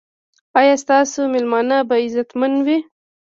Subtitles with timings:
[0.59, 2.77] ایا ستاسو میلمانه به عزتمن وي؟